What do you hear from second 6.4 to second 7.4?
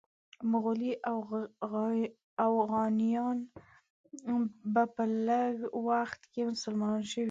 مسلمانان شوي وي.